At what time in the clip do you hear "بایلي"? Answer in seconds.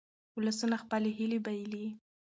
1.45-1.85